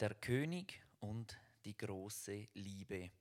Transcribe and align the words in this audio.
Der 0.00 0.14
König 0.14 0.82
und 0.98 1.38
die 1.64 1.76
große 1.76 2.48
Liebe. 2.54 3.12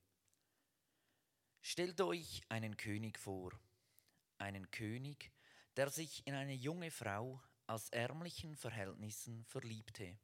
Stellt 1.61 2.01
euch 2.01 2.41
einen 2.49 2.75
König 2.75 3.19
vor, 3.19 3.51
einen 4.39 4.71
König, 4.71 5.31
der 5.75 5.91
sich 5.91 6.25
in 6.25 6.33
eine 6.33 6.55
junge 6.55 6.89
Frau 6.89 7.39
aus 7.67 7.89
ärmlichen 7.89 8.55
Verhältnissen 8.55 9.45
verliebte. 9.45 10.17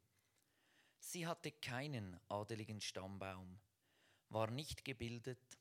Sie 0.97 1.27
hatte 1.27 1.51
keinen 1.51 2.19
adeligen 2.27 2.81
Stammbaum, 2.81 3.59
war 4.29 4.49
nicht 4.49 4.83
gebildet, 4.83 5.59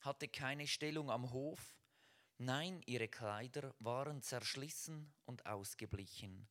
hatte 0.00 0.28
keine 0.28 0.68
Stellung 0.68 1.10
am 1.10 1.32
Hof, 1.32 1.74
nein, 2.36 2.80
ihre 2.86 3.08
Kleider 3.08 3.74
waren 3.80 4.22
zerschlissen 4.22 5.12
und 5.24 5.46
ausgeblichen. 5.46 6.48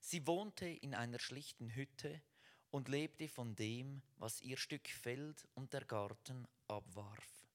Sie 0.00 0.26
wohnte 0.26 0.66
in 0.66 0.94
einer 0.94 1.18
schlichten 1.18 1.74
Hütte 1.74 2.22
und 2.70 2.88
lebte 2.88 3.28
von 3.28 3.54
dem, 3.54 4.02
was 4.16 4.40
ihr 4.40 4.56
Stück 4.56 4.88
Feld 4.88 5.46
und 5.54 5.72
der 5.72 5.84
Garten 5.84 6.46
abwarf. 6.66 7.48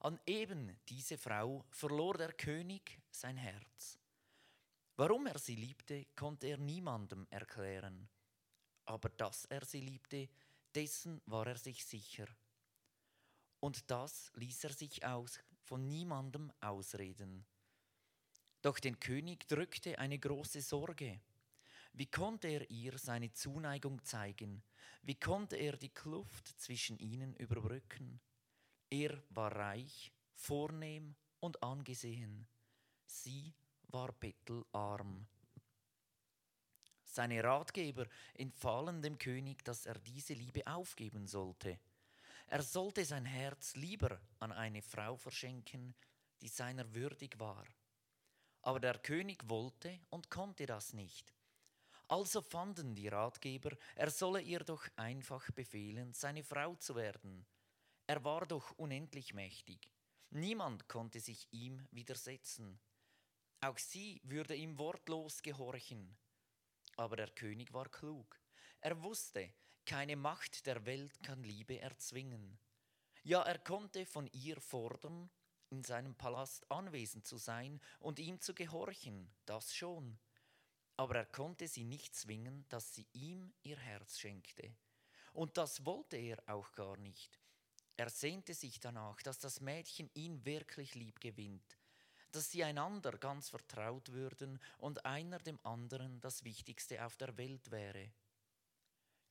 An 0.00 0.18
eben 0.26 0.78
diese 0.88 1.18
Frau 1.18 1.64
verlor 1.70 2.16
der 2.16 2.32
König 2.32 3.00
sein 3.10 3.36
Herz. 3.36 3.98
Warum 4.96 5.26
er 5.26 5.38
sie 5.38 5.56
liebte, 5.56 6.06
konnte 6.16 6.48
er 6.48 6.58
niemandem 6.58 7.26
erklären. 7.30 8.08
Aber 8.86 9.08
dass 9.10 9.44
er 9.46 9.64
sie 9.64 9.80
liebte, 9.80 10.28
dessen 10.74 11.20
war 11.26 11.46
er 11.46 11.56
sich 11.56 11.84
sicher. 11.84 12.26
Und 13.60 13.90
das 13.90 14.30
ließ 14.34 14.64
er 14.64 14.72
sich 14.72 15.04
aus, 15.04 15.38
von 15.64 15.86
niemandem 15.86 16.52
ausreden. 16.60 17.44
Doch 18.62 18.78
den 18.78 18.98
König 19.00 19.46
drückte 19.48 19.98
eine 19.98 20.18
große 20.18 20.60
Sorge. 20.60 21.20
Wie 21.92 22.06
konnte 22.06 22.48
er 22.48 22.70
ihr 22.70 22.98
seine 22.98 23.32
Zuneigung 23.32 24.02
zeigen? 24.04 24.62
Wie 25.02 25.18
konnte 25.18 25.56
er 25.56 25.76
die 25.76 25.88
Kluft 25.88 26.48
zwischen 26.60 26.98
ihnen 26.98 27.34
überbrücken? 27.36 28.20
Er 28.90 29.22
war 29.30 29.54
reich, 29.54 30.12
vornehm 30.34 31.16
und 31.40 31.62
angesehen. 31.62 32.46
Sie 33.06 33.54
war 33.88 34.12
bettelarm. 34.12 35.26
Seine 37.04 37.42
Ratgeber 37.42 38.06
empfahlen 38.34 39.02
dem 39.02 39.18
König, 39.18 39.64
dass 39.64 39.84
er 39.86 39.98
diese 39.98 40.34
Liebe 40.34 40.64
aufgeben 40.66 41.26
sollte. 41.26 41.80
Er 42.46 42.62
sollte 42.62 43.04
sein 43.04 43.24
Herz 43.24 43.74
lieber 43.74 44.20
an 44.38 44.52
eine 44.52 44.82
Frau 44.82 45.16
verschenken, 45.16 45.94
die 46.40 46.48
seiner 46.48 46.94
würdig 46.94 47.38
war. 47.38 47.66
Aber 48.62 48.78
der 48.78 48.98
König 48.98 49.48
wollte 49.48 50.00
und 50.10 50.30
konnte 50.30 50.66
das 50.66 50.92
nicht. 50.92 51.32
Also 52.10 52.42
fanden 52.42 52.96
die 52.96 53.06
Ratgeber, 53.06 53.70
er 53.94 54.10
solle 54.10 54.40
ihr 54.40 54.58
doch 54.64 54.84
einfach 54.96 55.48
befehlen, 55.52 56.12
seine 56.12 56.42
Frau 56.42 56.74
zu 56.74 56.96
werden. 56.96 57.46
Er 58.08 58.24
war 58.24 58.46
doch 58.46 58.72
unendlich 58.78 59.32
mächtig. 59.32 59.92
Niemand 60.30 60.88
konnte 60.88 61.20
sich 61.20 61.46
ihm 61.52 61.86
widersetzen. 61.92 62.80
Auch 63.60 63.78
sie 63.78 64.20
würde 64.24 64.56
ihm 64.56 64.76
wortlos 64.76 65.40
gehorchen. 65.40 66.18
Aber 66.96 67.14
der 67.14 67.30
König 67.30 67.72
war 67.72 67.88
klug. 67.88 68.40
Er 68.80 69.00
wusste, 69.04 69.54
keine 69.86 70.16
Macht 70.16 70.66
der 70.66 70.84
Welt 70.86 71.22
kann 71.22 71.44
Liebe 71.44 71.78
erzwingen. 71.78 72.58
Ja, 73.22 73.42
er 73.42 73.60
konnte 73.60 74.04
von 74.04 74.26
ihr 74.32 74.60
fordern, 74.60 75.30
in 75.68 75.84
seinem 75.84 76.16
Palast 76.16 76.68
anwesend 76.72 77.24
zu 77.24 77.36
sein 77.36 77.80
und 78.00 78.18
ihm 78.18 78.40
zu 78.40 78.52
gehorchen, 78.52 79.32
das 79.46 79.72
schon 79.76 80.18
aber 81.00 81.16
er 81.16 81.24
konnte 81.24 81.66
sie 81.66 81.84
nicht 81.84 82.14
zwingen, 82.14 82.66
dass 82.68 82.94
sie 82.94 83.06
ihm 83.14 83.54
ihr 83.62 83.78
Herz 83.78 84.18
schenkte. 84.18 84.70
Und 85.32 85.56
das 85.56 85.86
wollte 85.86 86.18
er 86.18 86.36
auch 86.46 86.72
gar 86.72 86.98
nicht. 86.98 87.40
Er 87.96 88.10
sehnte 88.10 88.52
sich 88.52 88.80
danach, 88.80 89.22
dass 89.22 89.38
das 89.38 89.62
Mädchen 89.62 90.10
ihn 90.12 90.44
wirklich 90.44 90.94
lieb 90.94 91.18
gewinnt, 91.18 91.78
dass 92.32 92.50
sie 92.50 92.62
einander 92.64 93.12
ganz 93.12 93.48
vertraut 93.48 94.12
würden 94.12 94.60
und 94.76 95.06
einer 95.06 95.38
dem 95.38 95.58
anderen 95.62 96.20
das 96.20 96.44
Wichtigste 96.44 97.02
auf 97.02 97.16
der 97.16 97.34
Welt 97.38 97.70
wäre. 97.70 98.12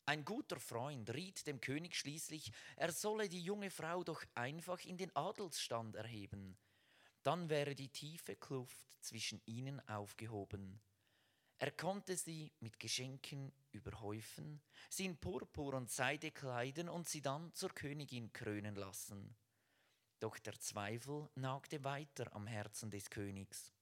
Ein 0.07 0.25
guter 0.25 0.59
Freund 0.59 1.13
riet 1.13 1.45
dem 1.45 1.61
König 1.61 1.95
schließlich, 1.95 2.51
er 2.77 2.91
solle 2.91 3.29
die 3.29 3.43
junge 3.43 3.69
Frau 3.69 4.03
doch 4.03 4.23
einfach 4.33 4.83
in 4.85 4.97
den 4.97 5.15
Adelsstand 5.15 5.95
erheben, 5.95 6.57
dann 7.21 7.47
wäre 7.47 7.75
die 7.75 7.89
tiefe 7.89 8.35
Kluft 8.35 8.97
zwischen 9.03 9.39
ihnen 9.45 9.87
aufgehoben. 9.87 10.81
Er 11.61 11.71
konnte 11.71 12.15
sie 12.15 12.53
mit 12.61 12.79
Geschenken 12.79 13.51
überhäufen, 13.73 14.61
sie 14.89 15.05
in 15.05 15.17
Purpur 15.17 15.73
und 15.73 15.91
Seide 15.91 16.31
kleiden 16.31 16.87
und 16.87 17.09
sie 17.09 17.21
dann 17.21 17.53
zur 17.53 17.69
Königin 17.75 18.31
krönen 18.31 18.75
lassen. 18.75 19.35
Doch 20.21 20.39
der 20.39 20.57
Zweifel 20.57 21.29
nagte 21.35 21.83
weiter 21.83 22.33
am 22.33 22.47
Herzen 22.47 22.89
des 22.89 23.09
Königs. 23.09 23.73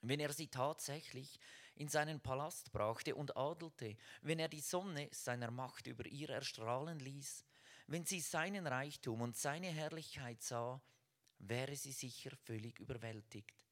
Wenn 0.00 0.20
er 0.20 0.32
sie 0.32 0.46
tatsächlich 0.46 1.40
in 1.74 1.88
seinen 1.88 2.20
Palast 2.20 2.70
brachte 2.70 3.16
und 3.16 3.36
adelte, 3.36 3.96
wenn 4.22 4.38
er 4.38 4.48
die 4.48 4.60
Sonne 4.60 5.08
seiner 5.10 5.50
Macht 5.50 5.88
über 5.88 6.06
ihr 6.06 6.30
erstrahlen 6.30 7.00
ließ, 7.00 7.44
wenn 7.88 8.04
sie 8.04 8.20
seinen 8.20 8.66
Reichtum 8.68 9.22
und 9.22 9.36
seine 9.36 9.68
Herrlichkeit 9.68 10.40
sah, 10.40 10.80
wäre 11.38 11.74
sie 11.74 11.92
sicher 11.92 12.30
völlig 12.44 12.78
überwältigt. 12.78 13.65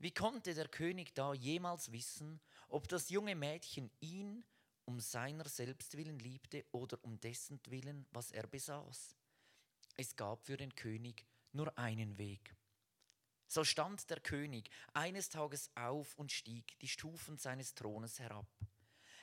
Wie 0.00 0.12
konnte 0.12 0.54
der 0.54 0.68
König 0.68 1.14
da 1.14 1.34
jemals 1.34 1.92
wissen, 1.92 2.40
ob 2.68 2.88
das 2.88 3.10
junge 3.10 3.36
Mädchen 3.36 3.90
ihn 4.00 4.42
um 4.86 4.98
seiner 4.98 5.46
selbst 5.46 5.94
willen 5.94 6.18
liebte 6.18 6.64
oder 6.72 6.98
um 7.04 7.20
dessen 7.20 7.60
willen, 7.66 8.06
was 8.10 8.30
er 8.32 8.46
besaß? 8.46 9.14
Es 9.98 10.16
gab 10.16 10.46
für 10.46 10.56
den 10.56 10.74
König 10.74 11.26
nur 11.52 11.76
einen 11.76 12.16
Weg. 12.16 12.56
So 13.46 13.62
stand 13.62 14.08
der 14.08 14.20
König 14.20 14.70
eines 14.94 15.28
Tages 15.28 15.70
auf 15.74 16.14
und 16.14 16.32
stieg 16.32 16.78
die 16.78 16.88
Stufen 16.88 17.36
seines 17.36 17.74
Thrones 17.74 18.18
herab. 18.20 18.48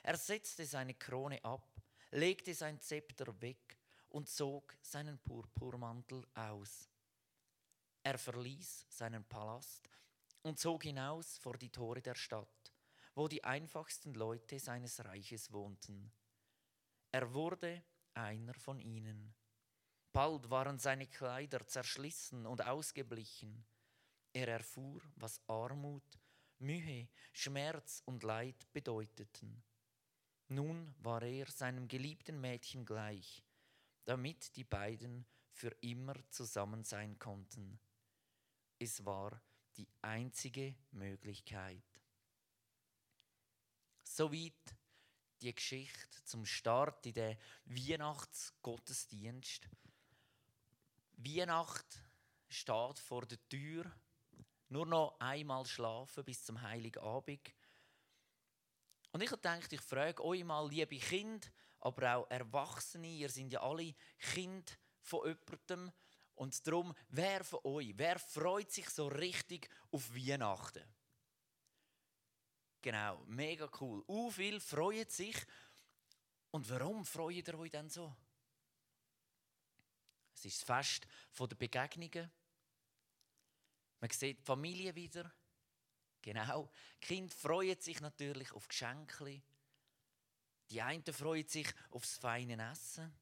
Er 0.04 0.16
setzte 0.16 0.64
seine 0.64 0.94
Krone 0.94 1.44
ab, 1.44 1.68
legte 2.12 2.54
sein 2.54 2.78
Zepter 2.78 3.40
weg 3.40 3.80
und 4.10 4.28
zog 4.28 4.76
seinen 4.80 5.18
Purpurmantel 5.18 6.24
aus. 6.34 6.88
Er 8.04 8.16
verließ 8.16 8.86
seinen 8.88 9.24
Palast 9.24 9.90
und 10.42 10.58
zog 10.58 10.82
hinaus 10.84 11.38
vor 11.38 11.56
die 11.56 11.70
Tore 11.70 12.02
der 12.02 12.14
Stadt, 12.14 12.72
wo 13.14 13.28
die 13.28 13.44
einfachsten 13.44 14.14
Leute 14.14 14.58
seines 14.58 15.04
Reiches 15.04 15.52
wohnten. 15.52 16.12
Er 17.10 17.32
wurde 17.32 17.82
einer 18.14 18.54
von 18.54 18.80
ihnen. 18.80 19.34
Bald 20.12 20.50
waren 20.50 20.78
seine 20.78 21.06
Kleider 21.06 21.66
zerschlissen 21.66 22.46
und 22.46 22.66
ausgeblichen. 22.66 23.66
Er 24.32 24.48
erfuhr, 24.48 25.00
was 25.16 25.40
Armut, 25.46 26.18
Mühe, 26.58 27.08
Schmerz 27.32 28.02
und 28.04 28.22
Leid 28.22 28.72
bedeuteten. 28.72 29.62
Nun 30.48 30.94
war 30.98 31.22
er 31.22 31.46
seinem 31.46 31.88
geliebten 31.88 32.40
Mädchen 32.40 32.84
gleich, 32.84 33.44
damit 34.04 34.56
die 34.56 34.64
beiden 34.64 35.26
für 35.52 35.76
immer 35.80 36.14
zusammen 36.30 36.84
sein 36.84 37.18
konnten. 37.18 37.78
Es 38.78 39.04
war 39.04 39.42
die 39.78 39.88
einzige 40.02 40.74
Möglichkeit. 40.90 41.82
Soweit 44.02 44.76
die 45.40 45.54
Geschichte 45.54 46.24
zum 46.24 46.44
Start 46.44 47.06
in 47.06 47.14
den 47.14 47.38
Weihnachtsgottesdienst. 47.64 49.68
Weihnacht 51.12 52.02
steht 52.48 52.98
vor 52.98 53.24
der 53.24 53.38
Tür. 53.48 53.84
Nur 54.68 54.86
noch 54.86 55.16
einmal 55.20 55.64
schlafen 55.64 56.24
bis 56.24 56.44
zum 56.44 56.60
Heiligen 56.60 57.02
Abend. 57.02 57.54
Und 59.12 59.22
ich 59.22 59.30
denke, 59.30 59.76
ich 59.76 59.80
frage 59.80 60.24
euch 60.24 60.44
mal, 60.44 60.68
liebe 60.68 60.98
Kinder, 60.98 61.46
aber 61.80 62.16
auch 62.16 62.30
Erwachsene, 62.30 63.06
ihr 63.06 63.30
seid 63.30 63.52
ja 63.52 63.62
alle 63.62 63.94
Kind 64.18 64.76
von 65.00 65.26
jemandem, 65.26 65.92
und 66.38 66.66
darum, 66.66 66.94
wer 67.08 67.44
von 67.44 67.60
euch, 67.64 67.92
wer 67.96 68.18
freut 68.18 68.70
sich 68.70 68.88
so 68.90 69.08
richtig 69.08 69.68
auf 69.90 70.14
Weihnachten? 70.14 70.84
Genau, 72.80 73.24
mega 73.26 73.68
cool. 73.80 74.04
U 74.06 74.30
viel 74.30 74.60
freuen 74.60 75.08
sich. 75.08 75.36
Und 76.50 76.68
warum 76.70 77.04
freut 77.04 77.46
ihr 77.46 77.58
euch 77.58 77.70
denn 77.70 77.90
so? 77.90 78.16
Es 80.34 80.44
ist 80.44 80.62
das 80.62 80.86
Fest 80.86 81.06
der 81.38 81.56
Begegnungen. 81.56 82.30
Man 84.00 84.10
sieht 84.10 84.38
die 84.38 84.44
Familie 84.44 84.94
wieder. 84.94 85.30
Genau. 86.22 86.70
Die 87.02 87.06
Kinder 87.06 87.34
freuen 87.34 87.80
sich 87.80 88.00
natürlich 88.00 88.52
auf 88.52 88.68
Geschenke. 88.68 89.42
Die 90.70 90.80
einen 90.80 91.02
freuen 91.12 91.48
sich 91.48 91.68
aufs 91.90 92.16
feine 92.18 92.70
Essen. 92.70 93.12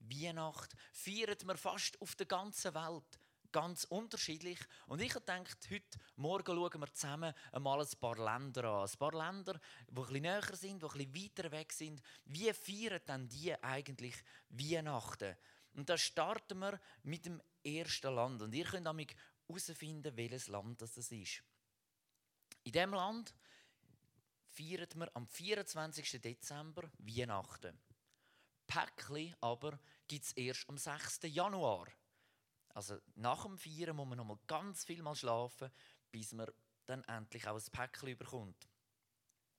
Weihnacht 0.00 0.74
feiert 0.92 1.44
man 1.44 1.56
fast 1.56 2.00
auf 2.00 2.14
der 2.14 2.26
ganzen 2.26 2.74
Welt. 2.74 3.18
ganz 3.52 3.84
unterschiedlich. 3.84 4.58
Und 4.86 5.00
ich 5.00 5.14
gedacht, 5.14 5.56
heute 5.70 5.98
Morgen 6.16 6.54
schauen 6.54 6.80
wir 6.80 6.92
zusammen 6.92 7.32
einmal 7.52 7.80
ein 7.80 7.98
paar 7.98 8.16
Länder 8.16 8.64
an. 8.64 8.88
Ein 8.88 8.98
paar 8.98 9.12
Länder, 9.12 9.58
die 9.88 9.94
bisschen 9.94 10.22
näher 10.22 10.56
sind, 10.56 10.82
die 10.82 11.06
bisschen 11.06 11.14
weiter 11.14 11.50
weg 11.50 11.72
sind. 11.72 12.02
Wie 12.26 12.52
feiern 12.52 13.00
denn 13.08 13.28
die 13.28 13.54
eigentlich 13.62 14.16
Weihnachten? 14.50 15.36
Und 15.72 15.88
da 15.88 15.96
starten 15.96 16.58
wir 16.58 16.78
mit 17.02 17.24
dem 17.24 17.40
ersten 17.64 18.14
Land. 18.14 18.42
Und 18.42 18.54
ihr 18.54 18.64
könnt 18.64 18.86
damit 18.86 19.14
herausfinden, 19.46 20.16
welches 20.16 20.48
Land 20.48 20.82
das 20.82 20.96
ist. 20.96 21.12
In 21.12 22.72
diesem 22.72 22.94
Land 22.94 23.34
feiert 24.44 24.94
man 24.96 25.08
am 25.14 25.26
24. 25.26 26.20
Dezember 26.20 26.90
Weihnachten. 26.98 27.78
Päckli 28.66 29.34
aber 29.40 29.78
gibt 30.06 30.24
es 30.24 30.32
erst 30.32 30.68
am 30.68 30.78
6. 30.78 31.20
Januar. 31.24 31.86
Also 32.70 32.98
nach 33.14 33.44
dem 33.44 33.56
Feiern 33.56 33.96
muss 33.96 34.06
man 34.06 34.18
noch 34.18 34.24
mal 34.24 34.38
ganz 34.46 34.84
viel 34.84 35.02
mal 35.02 35.14
schlafen, 35.14 35.70
bis 36.10 36.32
man 36.32 36.50
dann 36.84 37.04
endlich 37.04 37.46
auch 37.48 37.56
ein 37.56 37.72
Päckchen 37.72 38.16
bekommt. 38.16 38.68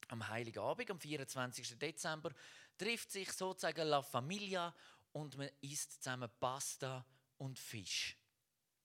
Am 0.10 0.28
Heiligen 0.28 0.60
Abend, 0.60 0.92
am 0.92 1.00
24. 1.00 1.78
Dezember, 1.80 2.32
trifft 2.78 3.12
sich 3.12 3.32
sozusagen 3.34 3.88
La 3.88 4.02
Familia 4.02 4.74
und 5.12 5.38
man 5.38 5.50
isst 5.62 6.04
zusammen 6.04 6.30
Pasta 6.40 7.06
und 7.38 7.60
Fisch. 7.60 8.18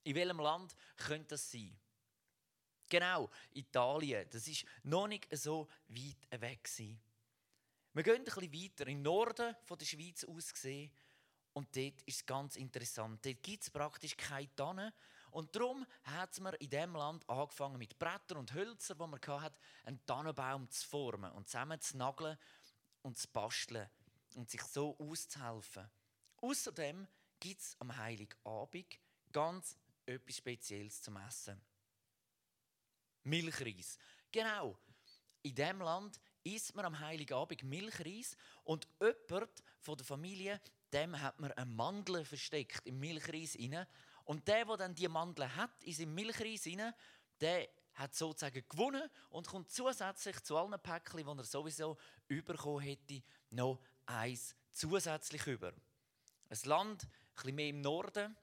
In 0.05 0.17
welchem 0.17 0.41
Land 0.41 0.75
könnte 0.97 1.35
das 1.35 1.51
sein? 1.51 1.79
Genau, 2.89 3.31
Italien. 3.53 4.29
Das 4.31 4.49
ist 4.49 4.65
noch 4.83 5.07
nicht 5.07 5.27
so 5.37 5.69
weit 5.89 6.41
weg. 6.41 6.69
Wir 7.95 8.03
gehen 8.03 8.17
ein 8.17 8.25
bisschen 8.25 8.53
weiter 8.53 8.85
den 8.87 9.03
Norden 9.03 9.55
der 9.69 9.85
Schweiz 9.85 10.25
ausgesehen 10.25 10.91
und 11.53 11.77
dort 11.77 12.03
ist 12.03 12.17
es 12.17 12.27
ganz 12.27 12.57
interessant. 12.57 13.25
Dort 13.25 13.43
gibt 13.43 13.63
es 13.63 13.71
praktisch 13.71 14.17
keine 14.17 14.55
Tannen. 14.55 14.93
Und 15.31 15.55
darum 15.55 15.87
hat 16.05 16.39
man 16.41 16.55
in 16.55 16.71
diesem 16.71 16.95
Land 16.95 17.29
angefangen 17.29 17.79
mit 17.79 17.99
Brettern 17.99 18.39
und 18.39 18.55
Hölzern, 18.55 18.99
wo 18.99 19.07
man 19.07 19.21
hatte, 19.21 19.61
einen 19.85 20.05
Tannenbaum 20.07 20.69
zu 20.71 20.87
formen 20.87 21.33
und 21.33 21.49
zusammen 21.49 21.81
zu 21.81 21.97
nageln 21.97 22.39
und 23.03 23.19
zu 23.19 23.29
basteln 23.29 23.89
und 24.35 24.51
sich 24.51 24.63
so 24.63 24.97
auszuhelfen. 24.99 25.91
Außerdem 26.39 27.07
gibt 27.41 27.61
es 27.61 27.77
am 27.79 27.97
Heiligabend 27.97 28.99
ganz 29.33 29.77
etwas 30.07 30.37
Spezielles 30.37 31.03
zum 31.03 31.17
Essen. 31.17 31.61
Milchreis. 33.25 33.99
Genau. 34.31 34.79
In 35.43 35.55
diesem 35.55 35.81
Land 35.81 36.21
isst 36.45 36.75
man 36.75 36.85
am 36.85 36.99
Heiligabend 36.99 37.63
Milchreis 37.63 38.37
und 38.65 38.89
jemand 39.01 39.63
von 39.81 39.97
der 39.97 40.07
Familie, 40.07 40.61
dem 40.93 41.21
hat 41.21 41.39
man 41.41 41.53
eine 41.53 41.71
Mandel 41.71 42.25
versteckt 42.25 42.87
im 42.87 42.99
Milchreis 42.99 43.55
inne 43.55 43.89
und 44.25 44.47
der, 44.49 44.65
der 44.65 44.77
dann 44.77 44.95
die 44.95 45.09
Mandel 45.09 45.55
hat 45.55 45.83
in 45.83 45.93
seinem 45.93 46.15
Milchreis 46.15 46.67
inne, 46.67 46.95
der 47.41 47.69
hat 47.95 48.15
sozusagen 48.15 48.65
gewonnen 48.69 49.09
und 49.31 49.47
kommt 49.47 49.71
zusätzlich 49.71 50.41
zu 50.43 50.57
allen 50.57 50.81
Päckchen, 50.81 51.25
die 51.25 51.41
er 51.41 51.45
sowieso 51.45 51.99
bekommen 52.27 52.81
hätte, 52.81 53.23
noch 53.51 53.81
eins 54.07 54.55
zusätzlich 54.73 55.47
über. 55.47 55.73
Ein 56.49 56.59
Land, 56.65 57.05
ein 57.05 57.09
bisschen 57.35 57.55
mehr 57.55 57.69
im 57.69 57.81
Norden. 57.81 58.37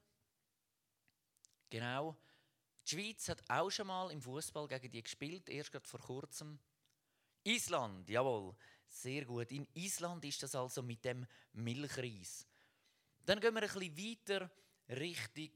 Genau. 1.70 2.16
Die 2.86 2.96
Schweiz 2.96 3.30
hat 3.30 3.44
auch 3.50 3.70
schon 3.70 3.88
mal 3.88 4.12
im 4.12 4.22
Fußball 4.22 4.68
gegen 4.68 4.90
die 4.90 5.04
gespielt, 5.04 5.50
erst 5.50 5.72
gerade 5.72 5.88
vor 5.88 6.00
kurzem. 6.00 6.60
Island, 7.44 8.10
jawohl, 8.10 8.56
sehr 8.88 9.26
gut. 9.26 9.52
In 9.52 9.68
Island 9.74 10.26
ist 10.26 10.44
das 10.44 10.56
also 10.56 10.82
mit 10.82 11.04
dem 11.06 11.26
Milchreis. 11.54 12.46
Dann 13.26 13.40
gehen 13.40 13.54
wir 13.54 13.62
ein 13.62 13.70
bisschen 13.70 13.98
weiter 13.98 14.52
Richtung 14.90 15.52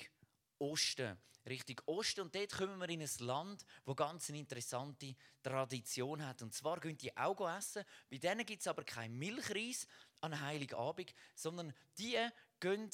Osten. 0.59 1.17
Richtung 1.45 1.81
Osten 1.87 2.21
und 2.21 2.35
dort 2.35 2.53
kommen 2.53 2.79
wir 2.79 2.87
in 2.87 3.01
ein 3.01 3.09
Land, 3.19 3.65
das 3.85 3.95
ganz 3.95 4.29
eine 4.29 4.39
interessante 4.39 5.15
Tradition 5.41 6.25
hat. 6.25 6.41
Und 6.41 6.53
zwar 6.53 6.79
gehen 6.79 6.97
die 6.97 7.15
auch 7.17 7.57
essen. 7.57 7.83
Bei 8.09 8.17
denen 8.17 8.45
gibt 8.45 8.61
es 8.61 8.67
aber 8.67 8.83
kein 8.83 9.17
Milchreis 9.17 9.87
an 10.21 10.39
Heiligabend, 10.39 11.13
sondern 11.35 11.73
die 11.97 12.17
gehen 12.59 12.89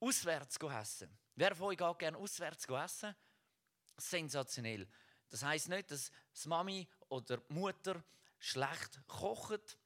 auswärts 0.00 0.58
essen. 0.58 1.16
Wer 1.34 1.54
von 1.54 1.68
euch 1.68 1.78
geht 1.78 1.98
gerne 1.98 2.18
auswärts 2.18 2.68
essen? 2.68 3.14
Sensationell. 3.96 4.86
Das 5.30 5.42
heißt 5.42 5.68
nicht, 5.70 5.90
dass 5.90 6.12
die 6.42 6.48
Mami 6.48 6.86
oder 7.08 7.38
die 7.38 7.54
Mutter 7.54 8.04
schlecht 8.44 9.00
kocht, 9.06 9.78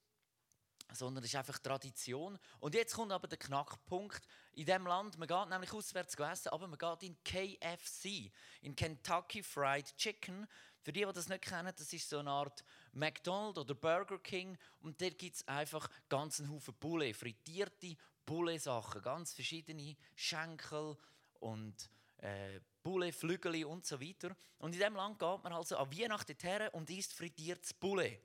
sondern 0.92 1.22
es 1.22 1.30
ist 1.30 1.36
einfach 1.36 1.58
Tradition. 1.58 2.38
Und 2.60 2.74
jetzt 2.74 2.94
kommt 2.94 3.12
aber 3.12 3.28
der 3.28 3.38
Knackpunkt 3.38 4.26
in 4.54 4.66
dem 4.66 4.86
Land. 4.86 5.18
Man 5.18 5.28
geht 5.28 5.48
nämlich 5.48 5.72
auswärts 5.72 6.14
essen, 6.14 6.48
aber 6.48 6.66
man 6.66 6.78
geht 6.78 7.02
in 7.02 7.22
KFC, 7.22 8.32
in 8.62 8.74
Kentucky 8.74 9.42
Fried 9.42 9.94
Chicken. 9.96 10.46
Für 10.80 10.92
die, 10.92 11.04
die 11.04 11.12
das 11.12 11.28
nicht 11.28 11.42
kennen, 11.42 11.72
das 11.76 11.92
ist 11.92 12.08
so 12.08 12.18
eine 12.18 12.30
Art 12.30 12.64
McDonald's 12.92 13.58
oder 13.58 13.74
Burger 13.74 14.18
King. 14.18 14.56
Und 14.80 15.00
dort 15.00 15.18
gibt 15.18 15.36
es 15.36 15.46
einfach 15.46 15.88
ganz 16.08 16.40
einen 16.40 16.50
Haufen 16.50 16.74
Bulle, 16.74 17.12
frittierte 17.12 17.96
Bulle-Sachen, 18.24 19.02
ganz 19.02 19.32
verschiedene 19.32 19.96
Schenkel 20.14 20.96
und 21.40 21.90
äh, 22.18 22.60
Bulle, 22.82 23.12
Flügel 23.12 23.64
und 23.66 23.86
so 23.86 24.00
weiter. 24.00 24.34
Und 24.58 24.72
in 24.72 24.78
diesem 24.78 24.96
Land 24.96 25.18
geht 25.18 25.42
man 25.42 25.52
also 25.52 25.76
an 25.76 25.92
Weihnachten 25.92 26.36
her 26.40 26.74
und 26.74 26.90
isst 26.90 27.12
frittiertes 27.12 27.74
Bulle. 27.74 28.20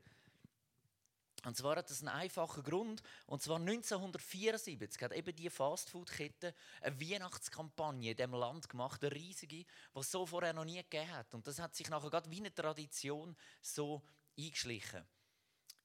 Und 1.46 1.58
zwar 1.58 1.76
hat 1.76 1.90
das 1.90 2.00
einen 2.00 2.10
einfachen 2.10 2.64
Grund. 2.64 3.02
Und 3.26 3.42
zwar 3.42 3.58
1974 3.58 5.02
hat 5.02 5.12
eben 5.12 5.36
die 5.36 5.50
Fastfood-Kette 5.50 6.56
eine 6.82 7.02
Weihnachtskampagne 7.02 8.12
in 8.12 8.18
diesem 8.18 8.34
Land 8.34 8.70
gemacht, 8.70 9.04
eine 9.04 9.14
riesige, 9.14 9.58
die 9.58 9.68
es 9.96 10.12
so 10.12 10.26
vorher 10.26 10.54
noch 10.54 10.66
nie 10.66 10.78
gegeben 10.78 11.12
hat. 11.12 11.34
Und 11.34 11.46
das 11.46 11.60
hat 11.60 11.76
sich 11.76 11.90
nachher 11.90 12.10
gerade 12.10 12.32
wie 12.32 12.40
eine 12.40 12.54
Tradition 12.54 13.36
so 13.62 14.02
eingeschlichen. 14.38 15.06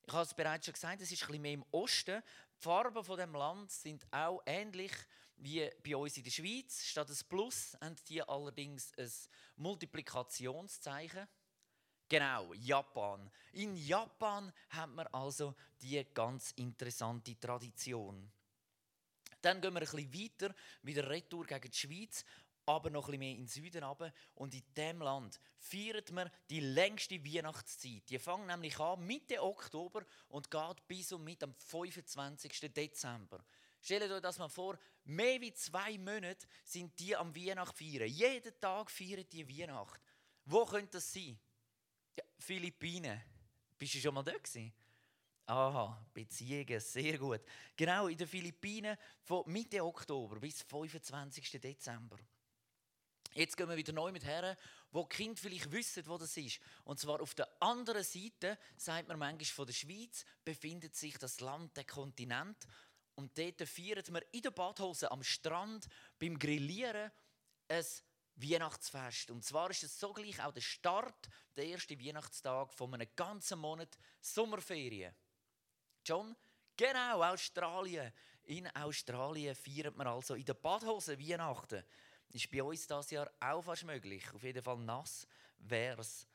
Ich 0.06 0.12
habe 0.12 0.22
es 0.22 0.32
bereits 0.32 0.64
schon 0.64 0.72
gesagt, 0.72 1.02
es 1.02 1.12
ist 1.12 1.22
ein 1.22 1.26
bisschen 1.26 1.42
mehr 1.42 1.52
im 1.52 1.64
Osten. 1.70 2.22
Die 2.56 2.62
Farben 2.62 3.04
von 3.04 3.18
dem 3.18 3.34
Land 3.34 3.70
sind 3.70 4.06
auch 4.10 4.40
ähnlich 4.46 4.92
wie 5.36 5.70
bei 5.84 5.96
uns 5.96 6.16
in 6.16 6.24
der 6.24 6.30
Schweiz. 6.30 6.84
Statt 6.84 7.10
ein 7.10 7.18
Plus 7.28 7.76
haben 7.80 7.96
die 8.08 8.22
allerdings 8.22 8.92
ein 8.96 9.10
Multiplikationszeichen. 9.56 11.28
Genau, 12.08 12.54
Japan. 12.54 13.30
In 13.52 13.76
Japan 13.76 14.50
hat 14.70 14.90
man 14.90 15.06
also 15.08 15.54
die 15.82 16.02
ganz 16.14 16.52
interessante 16.52 17.38
Tradition. 17.38 18.30
Dann 19.42 19.60
gehen 19.60 19.74
wir 19.74 19.82
ein 19.82 19.86
bisschen 19.86 20.14
weiter, 20.14 20.54
wieder 20.82 21.08
retour 21.08 21.44
gegen 21.44 21.70
die 21.70 21.76
Schweiz, 21.76 22.24
aber 22.64 22.90
noch 22.90 23.08
ein 23.08 23.12
bisschen 23.12 23.18
mehr 23.20 23.30
in 23.32 23.36
den 23.42 23.46
Süden 23.46 23.84
runter. 23.84 24.12
Und 24.34 24.54
in 24.54 24.62
diesem 24.74 25.02
Land 25.02 25.38
feiert 25.58 26.10
man 26.10 26.30
die 26.48 26.60
längste 26.60 27.22
Weihnachtszeit. 27.22 28.08
Die 28.08 28.18
fängt 28.18 28.46
nämlich 28.46 28.78
an 28.80 29.06
Mitte 29.06 29.42
Oktober 29.42 30.04
und 30.28 30.50
geht 30.50 30.88
bis 30.88 31.12
und 31.12 31.24
mit 31.24 31.42
am 31.42 31.54
25. 31.54 32.72
Dezember. 32.72 33.44
Stellt 33.80 34.10
euch 34.10 34.22
das 34.22 34.38
mal 34.38 34.48
vor, 34.48 34.78
mehr 35.04 35.40
als 35.40 35.64
zwei 35.64 35.98
Monate 35.98 36.46
sind 36.64 36.98
die 36.98 37.14
am 37.14 37.34
Weihnacht 37.36 37.76
feiern. 37.76 38.08
Jeden 38.08 38.58
Tag 38.60 38.90
feiern 38.90 39.26
die 39.30 39.48
Weihnacht. 39.48 40.00
Wo 40.46 40.64
könnte 40.64 40.92
das 40.92 41.12
sein? 41.12 41.38
Ja, 42.18 42.24
Philippinen. 42.36 43.22
Bist 43.78 43.94
du 43.94 44.00
schon 44.00 44.12
mal 44.12 44.24
da 44.24 44.32
gewesen? 44.32 44.72
Aha, 45.46 46.04
Beziehungen, 46.12 46.80
sehr 46.80 47.16
gut. 47.16 47.40
Genau, 47.76 48.08
in 48.08 48.18
den 48.18 48.26
Philippinen 48.26 48.98
von 49.22 49.44
Mitte 49.46 49.84
Oktober 49.84 50.40
bis 50.40 50.62
25. 50.62 51.60
Dezember. 51.60 52.18
Jetzt 53.34 53.56
gehen 53.56 53.68
wir 53.68 53.76
wieder 53.76 53.92
neu 53.92 54.10
mit 54.10 54.24
her, 54.24 54.56
wo 54.90 55.04
die 55.04 55.14
Kinder 55.14 55.40
vielleicht 55.40 55.70
wissen, 55.70 56.04
wo 56.08 56.18
das 56.18 56.36
ist. 56.36 56.58
Und 56.82 56.98
zwar 56.98 57.22
auf 57.22 57.36
der 57.36 57.48
anderen 57.62 58.02
Seite, 58.02 58.58
sagt 58.76 59.06
man 59.06 59.20
manchmal 59.20 59.44
von 59.44 59.66
der 59.66 59.74
Schweiz, 59.74 60.24
befindet 60.44 60.96
sich 60.96 61.16
das 61.18 61.38
Land, 61.38 61.76
der 61.76 61.84
Kontinent. 61.84 62.66
Und 63.14 63.38
dort 63.38 63.62
feiert 63.68 64.10
man 64.10 64.22
in 64.32 64.42
der 64.42 64.50
Badhose 64.50 65.08
am 65.12 65.22
Strand 65.22 65.86
beim 66.18 66.36
Grillieren 66.36 67.12
ein 67.68 67.84
Weihnachtsfest. 68.40 69.30
Und 69.30 69.44
zwar 69.44 69.70
ist 69.70 69.82
es 69.82 69.98
sogleich 69.98 70.42
auch 70.42 70.52
der 70.52 70.60
Start, 70.60 71.28
der 71.56 71.66
erste 71.66 71.98
Weihnachtstag 71.98 72.72
von 72.72 72.94
einem 72.94 73.08
ganzen 73.16 73.58
Monat 73.58 73.98
Sommerferien. 74.20 75.14
John? 76.04 76.36
Genau, 76.76 77.22
Australien. 77.22 78.12
In 78.44 78.68
Australien 78.68 79.54
feiert 79.54 79.96
man 79.96 80.06
also 80.06 80.34
in 80.34 80.44
der 80.44 80.54
Badhose 80.54 81.18
Weihnachten. 81.18 81.82
Ist 82.30 82.50
bei 82.50 82.62
uns 82.62 82.86
das 82.86 83.10
Jahr 83.10 83.30
auch 83.40 83.62
fast 83.62 83.84
möglich. 83.84 84.24
Auf 84.32 84.42
jeden 84.42 84.62
Fall 84.62 84.78
nass 84.78 85.26
wäre 85.58 86.00
es. 86.00 86.26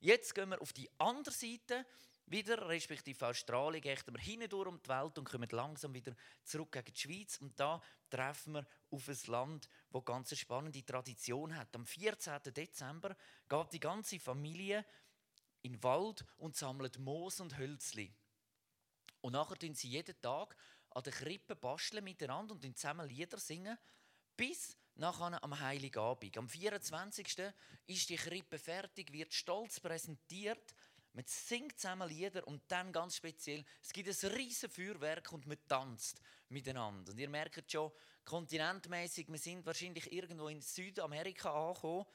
Jetzt 0.00 0.34
gehen 0.34 0.50
wir 0.50 0.60
auf 0.60 0.72
die 0.72 0.88
andere 0.98 1.34
Seite 1.34 1.86
wieder, 2.30 2.68
respektive 2.68 3.26
Australien, 3.26 3.82
gehen 3.82 3.98
wir 4.06 4.20
hindurch 4.20 4.68
um 4.68 4.80
die 4.82 4.88
Welt 4.88 5.18
und 5.18 5.28
kommen 5.28 5.48
langsam 5.50 5.94
wieder 5.94 6.14
zurück 6.44 6.72
gegen 6.72 6.92
die 6.92 7.00
Schweiz. 7.00 7.38
Und 7.38 7.58
da 7.58 7.80
treffen 8.10 8.54
wir 8.54 8.66
auf 8.90 9.08
ein 9.08 9.18
Land, 9.26 9.68
das 9.90 10.04
ganz 10.04 10.32
eine 10.32 10.38
spannende 10.38 10.84
Tradition 10.84 11.56
hat. 11.56 11.74
Am 11.74 11.86
14. 11.86 12.40
Dezember 12.54 13.16
geht 13.48 13.72
die 13.72 13.80
ganze 13.80 14.18
Familie 14.18 14.84
in 15.62 15.72
den 15.72 15.82
Wald 15.82 16.24
und 16.36 16.56
sammelt 16.56 16.98
Moos 16.98 17.40
und 17.40 17.56
Hölzli. 17.58 18.14
Und 19.20 19.32
nachher 19.32 19.56
tun 19.56 19.74
sie 19.74 19.88
jeden 19.88 20.20
Tag 20.20 20.56
an 20.90 21.02
der 21.02 21.12
Krippe 21.12 21.56
basteln 21.56 22.04
miteinander 22.04 22.54
und 22.54 22.78
zusammen 22.78 23.08
Lieder 23.08 23.38
singen, 23.38 23.76
bis 24.36 24.76
nachher 24.94 25.42
am 25.42 25.58
Heiligabend. 25.58 26.36
Am 26.38 26.48
24. 26.48 27.52
ist 27.86 28.08
die 28.08 28.16
Krippe 28.16 28.58
fertig, 28.58 29.12
wird 29.12 29.32
stolz 29.32 29.80
präsentiert. 29.80 30.74
Man 31.12 31.24
singt 31.26 31.80
zusammen 31.80 32.08
Lieder 32.08 32.46
und 32.46 32.62
dann 32.68 32.92
ganz 32.92 33.16
speziell, 33.16 33.64
es 33.82 33.92
gibt 33.92 34.08
ein 34.08 34.30
riesiges 34.32 34.74
Feuerwerk 34.74 35.32
und 35.32 35.46
man 35.46 35.58
tanzt 35.66 36.20
miteinander. 36.48 37.12
Und 37.12 37.18
ihr 37.18 37.28
merkt 37.28 37.70
schon, 37.70 37.90
kontinentmäßig, 38.24 39.28
wir 39.28 39.38
sind 39.38 39.64
wahrscheinlich 39.66 40.12
irgendwo 40.12 40.48
in 40.48 40.60
Südamerika 40.60 41.68
angekommen. 41.68 42.06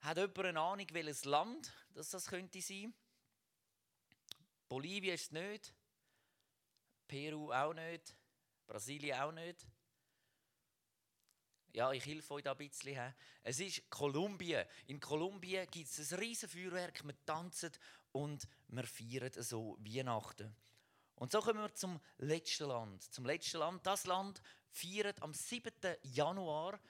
Hat 0.00 0.16
jemand 0.18 0.38
eine 0.40 0.60
Ahnung, 0.60 0.86
welches 0.92 1.24
Land 1.24 1.72
das, 1.94 2.10
das 2.10 2.26
könnte 2.26 2.60
sein? 2.60 2.92
Bolivien 4.68 5.14
ist 5.14 5.22
es 5.22 5.30
nicht. 5.30 5.74
Peru 7.06 7.52
auch 7.52 7.72
nicht. 7.72 8.14
Brasilien 8.66 9.18
auch 9.20 9.32
nicht. 9.32 9.66
Ja, 11.72 11.92
ich 11.92 12.06
helfe 12.06 12.34
euch 12.34 12.42
da 12.44 12.52
ein 12.52 12.58
bisschen. 12.58 13.14
Es 13.42 13.58
ist 13.58 13.90
Kolumbien. 13.90 14.64
In 14.86 15.00
Kolumbien 15.00 15.66
gibt 15.70 15.88
es 15.88 16.12
ein 16.12 16.18
riesiges 16.18 16.52
Feuerwerk. 16.52 17.04
Wir 17.04 17.24
tanzen 17.24 17.72
und 18.14 18.46
wir 18.68 18.84
feiern 18.84 19.30
so 19.38 19.76
Weihnachten. 19.80 20.54
Und 21.16 21.32
so 21.32 21.40
kommen 21.40 21.60
wir 21.60 21.74
zum 21.74 22.00
letzten 22.18 22.68
Land. 22.68 23.02
Zum 23.02 23.26
letzten 23.26 23.58
Land. 23.58 23.86
Das 23.86 24.06
Land 24.06 24.40
feiert 24.70 25.20
am 25.22 25.34
7. 25.34 25.72
Januar 26.02 26.80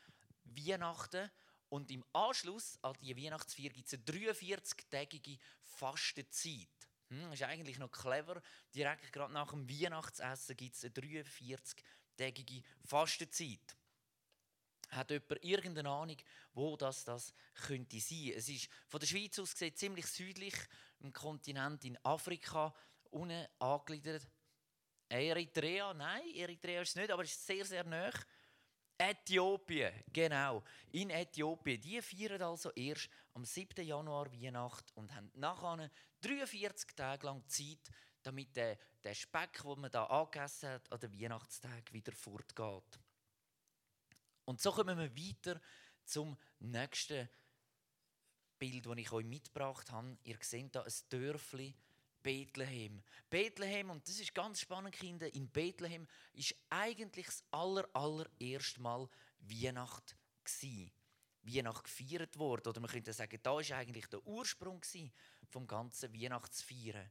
Weihnachten. 0.45 1.31
Und 1.71 1.91
im 1.91 2.05
Anschluss 2.13 2.79
an 2.83 2.95
die 3.01 3.17
Weihnachtsfeier 3.17 3.71
gibt 3.71 3.87
es 3.87 3.95
eine 3.95 4.05
43-tägige 4.05 5.39
Fastenzeit. 5.63 6.69
Hm, 7.09 7.33
ist 7.33 7.43
eigentlich 7.43 7.79
noch 7.79 7.91
clever. 7.91 8.41
Direkt 8.75 9.13
gerade 9.13 9.33
nach 9.33 9.51
dem 9.51 9.69
Weihnachtsessen 9.69 10.57
gibt 10.57 10.77
es 10.77 10.85
eine 10.85 10.95
43-tägige 10.95 12.63
Fastenzeit. 12.85 13.77
Hat 14.91 15.11
jemand 15.11 15.45
irgendeine 15.45 15.89
Ahnung, 15.89 16.17
wo 16.53 16.77
das, 16.77 17.05
das 17.05 17.35
könnte 17.67 17.99
sein? 17.99 18.33
Es 18.37 18.49
ist 18.49 18.69
von 18.87 19.01
der 19.01 19.07
Schweiz 19.07 19.39
aus 19.39 19.53
gesehen 19.53 19.75
ziemlich 19.75 20.07
südlich 20.07 20.55
im 21.05 21.13
Kontinent 21.13 21.85
in 21.85 21.99
Afrika, 22.03 22.75
unten 23.11 23.47
angegliedert. 23.59 24.27
Eritrea, 25.09 25.95
nein, 25.95 26.23
Eritrea 26.35 26.81
ist 26.81 26.91
es 26.91 26.97
nicht, 26.97 27.11
aber 27.11 27.23
es 27.23 27.31
ist 27.31 27.47
sehr, 27.47 27.65
sehr 27.65 27.85
nah. 27.85 28.11
Äthiopien, 28.97 29.93
genau. 30.13 30.63
In 30.93 31.11
Äthiopien. 31.11 31.81
Die 31.81 32.01
feiern 32.01 32.41
also 32.43 32.71
erst 32.71 33.11
am 33.35 33.45
7. 33.45 33.85
Januar 33.85 34.33
Weihnacht 34.33 34.93
und 34.95 35.15
haben 35.15 35.31
nachher 35.35 35.91
43 36.21 36.95
Tage 36.95 37.27
lang 37.27 37.47
Zeit, 37.49 37.91
damit 38.23 38.57
der, 38.57 38.79
der 39.03 39.15
Speck, 39.15 39.63
den 39.63 39.81
man 39.81 39.91
da 39.91 40.05
angegessen 40.07 40.71
hat, 40.71 40.91
an 40.91 41.01
den 41.01 41.21
Weihnachtstag 41.21 41.93
wieder 41.93 42.13
fortgeht. 42.13 42.99
Und 44.45 44.61
so 44.61 44.73
kommen 44.73 44.97
wir 44.97 45.17
weiter 45.17 45.61
zum 46.05 46.37
nächsten 46.61 47.29
Bild, 48.65 48.87
das 48.87 48.97
ich 48.97 49.13
euch 49.13 49.27
mitgebracht 49.27 49.91
habe. 49.91 50.17
Ihr 50.25 50.39
seht 50.41 50.73
hier 50.73 50.85
ein 50.87 50.93
Dörfli 51.11 51.75
Bethlehem. 52.23 53.03
Bethlehem, 53.29 53.91
und 53.91 54.09
das 54.09 54.19
ist 54.19 54.35
ganz 54.35 54.61
spannend, 54.61 54.95
Kinder, 54.95 55.33
in 55.35 55.51
Bethlehem 55.51 56.07
ist 56.33 56.55
eigentlich 56.71 57.27
das 57.27 57.45
aller, 57.51 57.87
allererste 57.93 58.81
Mal 58.81 59.07
Weihnacht 59.41 60.17
gewesen. 60.43 60.91
Weihnacht 61.43 61.85
gefeiert 61.85 62.39
wurde. 62.39 62.71
Oder 62.71 62.81
man 62.81 62.89
könnte 62.89 63.13
sagen, 63.13 63.39
da 63.43 63.61
ist 63.61 63.73
eigentlich 63.73 64.07
der 64.07 64.27
Ursprung 64.27 64.81
vom 65.51 65.67
ganzen 65.67 66.15
Weihnachtsfeiern. 66.15 67.11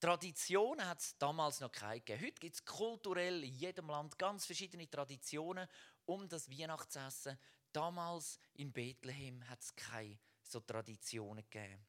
Traditionen 0.00 0.88
hat 0.88 1.00
es 1.00 1.18
damals 1.18 1.60
noch 1.60 1.72
keine 1.72 2.00
gegeben. 2.00 2.24
Heute 2.24 2.40
gibt 2.40 2.54
es 2.54 2.64
kulturell 2.64 3.44
in 3.44 3.52
jedem 3.52 3.88
Land 3.88 4.18
ganz 4.18 4.46
verschiedene 4.46 4.88
Traditionen 4.88 5.68
um 6.06 6.26
das 6.26 6.48
Weihnachtsessen. 6.48 7.38
Damals 7.70 8.38
in 8.54 8.72
Bethlehem 8.72 9.46
hat 9.46 9.60
es 9.60 9.76
keine 9.76 10.18
so 10.46 10.60
Traditionen 10.60 11.44
gegeben. 11.50 11.84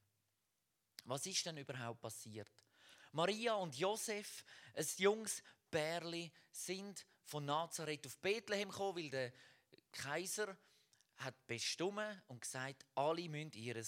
Was 1.04 1.26
ist 1.26 1.46
denn 1.46 1.58
überhaupt 1.58 2.00
passiert? 2.00 2.50
Maria 3.12 3.54
und 3.54 3.76
Josef, 3.76 4.44
ein 4.74 4.86
junges 4.96 5.42
Bärli, 5.70 6.32
sind 6.50 7.06
von 7.24 7.44
Nazareth 7.44 8.06
auf 8.06 8.18
Bethlehem 8.18 8.68
gekommen, 8.68 8.96
weil 8.96 9.10
der 9.10 9.32
Kaiser 9.92 10.56
hat 11.16 11.46
bestimmt 11.46 12.22
und 12.26 12.40
gesagt, 12.40 12.84
alle 12.94 13.28
müssen 13.28 13.52
ihr 13.52 13.82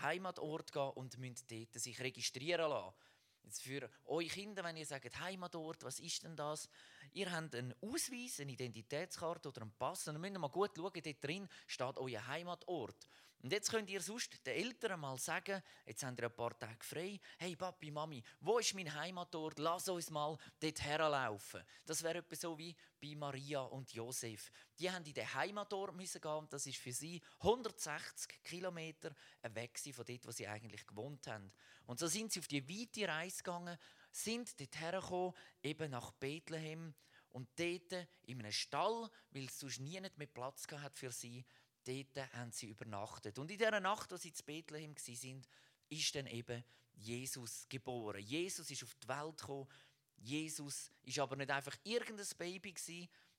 Heimatort 0.00 0.72
gehen 0.72 0.90
und 0.90 1.18
müssen 1.18 1.46
dort 1.48 1.74
sich 1.74 2.00
registrieren 2.00 2.70
lassen. 2.70 2.94
Jetzt 3.42 3.62
für 3.62 3.90
euch 4.04 4.28
Kinder, 4.28 4.62
wenn 4.64 4.76
ihr 4.76 4.86
sagt 4.86 5.18
Heimatort, 5.18 5.82
was 5.82 5.98
ist 5.98 6.22
denn 6.22 6.36
das? 6.36 6.68
Ihr 7.12 7.32
habt 7.32 7.54
einen 7.54 7.74
Ausweis, 7.80 8.38
eine 8.40 8.52
Identitätskarte 8.52 9.48
oder 9.48 9.62
einen 9.62 9.72
Pass 9.72 10.06
und 10.06 10.14
dann 10.14 10.20
müsst 10.20 10.34
ihr 10.34 10.38
mal 10.38 10.48
gut 10.48 10.72
schauen, 10.76 10.92
dort 10.92 11.24
drin 11.24 11.48
steht 11.66 11.98
euer 11.98 12.26
Heimatort. 12.26 13.08
Und 13.42 13.52
jetzt 13.52 13.70
könnt 13.70 13.88
ihr 13.88 14.02
sonst 14.02 14.44
den 14.46 14.54
Eltern 14.54 15.00
mal 15.00 15.16
sagen, 15.18 15.62
jetzt 15.86 16.02
haben 16.02 16.14
ihr 16.18 16.24
ein 16.24 16.36
paar 16.36 16.58
Tage 16.58 16.84
frei, 16.84 17.18
hey 17.38 17.56
Papi, 17.56 17.90
Mami, 17.90 18.22
wo 18.40 18.58
ist 18.58 18.74
mein 18.74 18.92
Heimatort? 18.92 19.58
Lass 19.58 19.88
uns 19.88 20.10
mal 20.10 20.36
dort 20.58 20.82
herlaufen. 20.82 21.62
Das 21.86 22.02
wäre 22.02 22.18
etwas 22.18 22.42
so 22.42 22.58
wie 22.58 22.76
bei 23.00 23.14
Maria 23.16 23.62
und 23.62 23.92
Josef. 23.94 24.50
Die 24.78 24.90
haben 24.90 25.06
in 25.06 25.14
den 25.14 25.32
Heimatort 25.32 25.96
müssen 25.96 26.20
gehen 26.20 26.30
und 26.32 26.52
das 26.52 26.66
ist 26.66 26.76
für 26.76 26.92
sie 26.92 27.22
160 27.38 28.42
Kilometer 28.42 29.14
weg 29.54 29.78
von 29.78 30.04
dort, 30.04 30.26
wo 30.26 30.30
sie 30.32 30.46
eigentlich 30.46 30.86
gewohnt 30.86 31.26
haben. 31.26 31.50
Und 31.86 31.98
so 31.98 32.08
sind 32.08 32.30
sie 32.30 32.40
auf 32.40 32.46
die 32.46 32.68
weite 32.68 33.08
Reise 33.08 33.38
gegangen, 33.38 33.78
sind 34.12 34.60
dort 34.60 34.78
hergekommen, 34.78 35.32
eben 35.62 35.90
nach 35.90 36.12
Bethlehem 36.12 36.94
und 37.30 37.48
dort 37.56 38.06
in 38.26 38.40
einem 38.40 38.52
Stall, 38.52 39.08
weil 39.30 39.44
es 39.44 39.58
sonst 39.58 39.80
nie 39.80 40.00
mehr 40.00 40.26
Platz 40.26 40.66
hat 40.70 40.98
für 40.98 41.10
sie, 41.10 41.44
dort 41.84 42.32
haben 42.34 42.52
sie 42.52 42.68
übernachtet. 42.68 43.38
Und 43.38 43.50
in 43.50 43.58
dieser 43.58 43.80
Nacht, 43.80 44.12
als 44.12 44.22
sie 44.22 44.32
zu 44.32 44.44
Bethlehem 44.44 44.94
waren, 44.94 45.42
ist 45.88 46.14
dann 46.14 46.26
eben 46.26 46.64
Jesus 46.94 47.66
geboren. 47.68 48.22
Jesus 48.22 48.70
ist 48.70 48.82
auf 48.82 48.94
die 48.94 49.08
Welt 49.08 49.38
gekommen. 49.38 49.68
Jesus 50.16 50.90
ist 51.02 51.18
aber 51.18 51.36
nicht 51.36 51.50
einfach 51.50 51.76
irgendein 51.84 52.26
Baby 52.36 52.74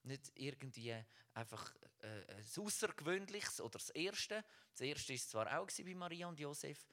nicht 0.04 0.32
irgendwie 0.34 0.96
einfach 1.34 1.74
äh, 2.00 2.24
ein 2.34 2.44
außergewöhnliches 2.56 3.60
oder 3.60 3.78
das 3.78 3.90
erste. 3.90 4.44
Das 4.72 4.80
erste 4.80 5.12
ist 5.12 5.30
zwar 5.30 5.58
auch 5.58 5.68
bei 5.84 5.94
Maria 5.94 6.26
und 6.26 6.40
Josef, 6.40 6.86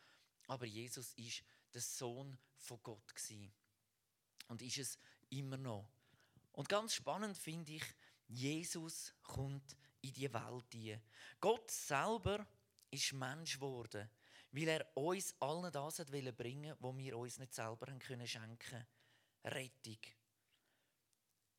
aber 0.48 0.66
Jesus 0.66 1.14
ist 1.14 1.44
der 1.74 1.82
Sohn 1.82 2.38
von 2.58 2.80
Gott 2.84 3.14
und 4.48 4.62
ist 4.62 4.78
es 4.78 5.00
immer 5.30 5.58
noch. 5.58 5.90
Und 6.52 6.70
ganz 6.70 6.94
spannend 6.94 7.38
finde 7.38 7.74
ich, 7.74 7.84
Jesus 8.28 9.14
kommt 9.24 9.76
in 10.02 10.14
die 10.14 10.34
Welt 10.34 10.74
hinein. 10.74 11.02
Gott 11.40 11.70
selber 11.72 12.46
ist 12.92 13.14
Mensch 13.14 13.56
geworden, 13.56 14.10
weil 14.52 14.68
er 14.68 14.98
uns 14.98 15.36
allen 15.40 15.72
das 15.72 16.06
bringen 16.06 16.36
wollte, 16.36 16.78
was 16.80 16.98
wir 16.98 17.18
uns 17.18 17.40
nicht 17.40 17.54
selber 17.54 17.88
schenken 18.26 18.60
können. 18.60 18.88
Rettung. 19.44 20.00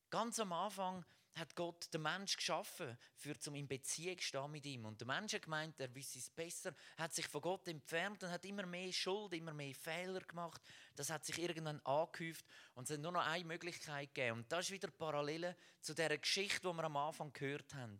Ganz 0.09 0.39
am 0.39 0.51
Anfang 0.51 1.05
hat 1.35 1.55
Gott 1.55 1.91
den 1.93 2.01
Mensch 2.01 2.35
geschaffen, 2.35 2.97
für 3.15 3.39
zum 3.39 3.55
in 3.55 3.67
Beziehung 3.67 4.19
stehen 4.19 4.51
mit 4.51 4.65
ihm. 4.65 4.85
Und 4.85 4.99
der 4.99 5.07
Mensch 5.07 5.33
hat 5.33 5.43
gemeint, 5.43 5.79
er 5.79 5.93
wisse 5.95 6.19
es 6.19 6.29
besser, 6.29 6.73
hat 6.97 7.13
sich 7.13 7.27
von 7.27 7.41
Gott 7.41 7.67
entfernt 7.67 8.23
und 8.23 8.29
hat 8.29 8.43
immer 8.45 8.65
mehr 8.65 8.91
Schuld, 8.91 9.33
immer 9.33 9.53
mehr 9.53 9.73
Fehler 9.73 10.19
gemacht. 10.21 10.61
Das 10.95 11.09
hat 11.09 11.25
sich 11.25 11.39
irgendwann 11.39 11.79
angehäuft 11.85 12.45
und 12.75 12.83
es 12.83 12.95
hat 12.95 13.01
nur 13.01 13.13
noch 13.13 13.25
eine 13.25 13.45
Möglichkeit 13.45 14.13
gegeben. 14.13 14.39
Und 14.39 14.51
das 14.51 14.65
ist 14.65 14.71
wieder 14.71 14.91
Parallele 14.91 15.55
zu 15.79 15.93
der 15.93 16.17
Geschichte, 16.17 16.67
die 16.67 16.75
wir 16.75 16.83
am 16.83 16.97
Anfang 16.97 17.31
gehört 17.31 17.73
haben. 17.73 17.97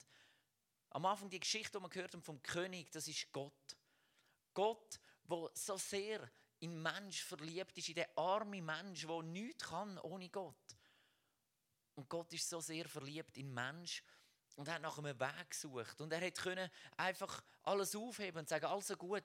Am 0.92 1.06
Anfang 1.06 1.30
die 1.30 1.40
Geschichte, 1.40 1.78
die 1.78 1.84
wir 1.84 1.90
gehört 1.90 2.14
haben 2.14 2.22
vom 2.22 2.42
König, 2.44 2.92
das 2.92 3.08
ist 3.08 3.32
Gott. 3.32 3.78
Gott, 4.54 5.00
der 5.24 5.50
so 5.54 5.78
sehr 5.78 6.30
in 6.60 6.82
Mensch 6.82 7.24
verliebt 7.24 7.78
ist, 7.78 7.90
in 7.90 7.96
den 7.96 8.18
armen 8.18 8.64
Mensch, 8.64 9.08
der 9.08 9.24
nichts 9.24 9.64
kann 9.64 9.98
ohne 10.00 10.30
Gott. 10.30 10.78
Und 11.96 12.10
Gott 12.10 12.32
ist 12.34 12.50
so 12.50 12.60
sehr 12.60 12.88
verliebt 12.88 13.38
in 13.38 13.54
Mensch 13.54 14.04
und 14.58 14.70
hat 14.70 14.82
nach 14.82 14.98
einem 14.98 15.18
Weg 15.18 15.50
gesucht. 15.50 16.02
Und 16.02 16.12
er 16.12 16.20
hätte 16.20 16.70
einfach 16.98 17.42
alles 17.64 17.96
aufheben 17.96 18.40
und 18.40 18.50
sagen, 18.50 18.66
also 18.66 18.98
gut, 18.98 19.24